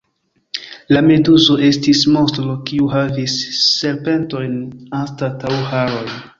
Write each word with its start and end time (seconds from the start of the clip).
La 0.95 1.01
Meduzo 1.09 1.57
estis 1.67 2.01
monstro, 2.15 2.57
kiu 2.71 2.89
havis 2.95 3.37
serpentojn 3.61 4.59
anstataŭ 5.05 5.57
harojn. 5.73 6.15